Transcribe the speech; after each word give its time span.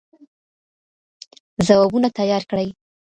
ځوابونه 1.67 2.07
تيار 2.17 2.43
کړئ. 2.49 2.67